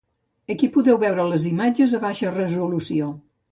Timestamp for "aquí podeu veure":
0.53-1.27